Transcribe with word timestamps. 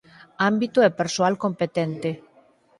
Ámbito 0.49 0.79
e 0.87 0.95
persoal 0.99 1.33
competente. 1.43 2.09